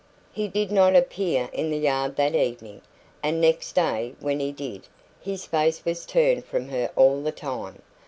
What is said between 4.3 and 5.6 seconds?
he did, his